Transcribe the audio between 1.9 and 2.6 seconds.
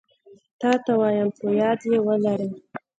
ولره